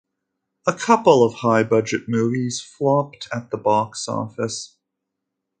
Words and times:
A 0.65 0.73
couple 0.73 1.23
of 1.23 1.35
high 1.35 1.61
budget 1.61 2.05
movies 2.09 2.59
flopped 2.59 3.27
at 3.31 3.51
the 3.51 3.57
box 3.59 4.07
office. 4.07 4.75